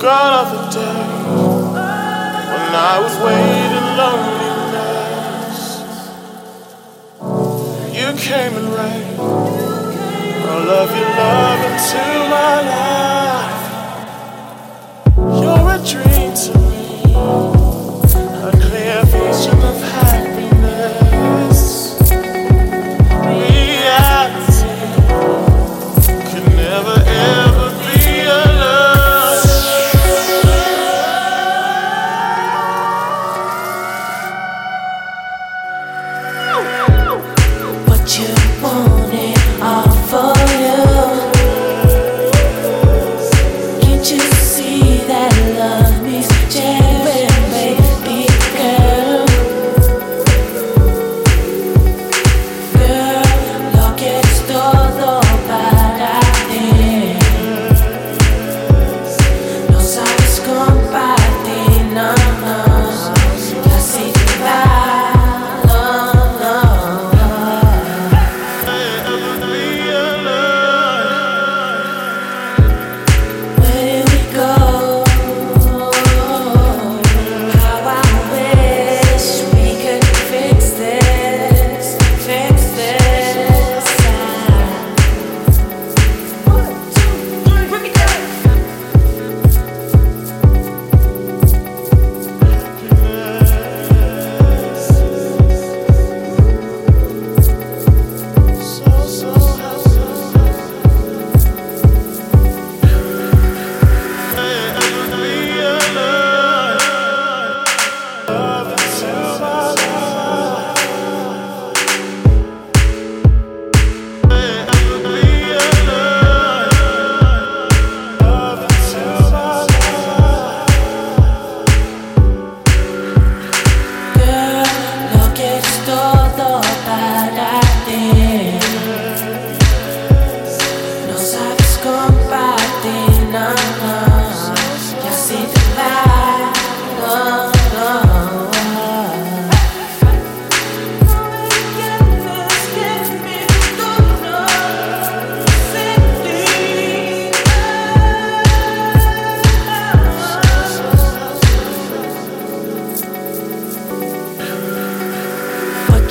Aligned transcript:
gone 0.00 0.32
the 0.50 0.62
day 0.70 1.00
when 2.52 2.72
I 2.74 3.00
was 3.04 3.14
waiting 3.26 3.88
loneliness. 4.00 5.58
You 7.94 8.08
came 8.16 8.54
and 8.56 8.68
rained 8.78 9.20
all 10.48 10.70
of 10.70 10.90
your 10.96 11.10
love 11.20 11.60
into 11.66 12.02
my 12.30 12.62
life. 12.62 12.99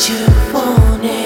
you 0.10 0.26
want 0.54 1.04
it. 1.06 1.19